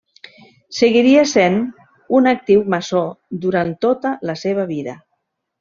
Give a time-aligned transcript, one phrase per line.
[0.77, 1.59] Seguiria sent
[2.21, 3.05] un actiu maçó
[3.47, 5.01] durant tota la seva vida.